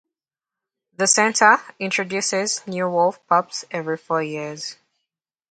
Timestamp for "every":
3.71-3.97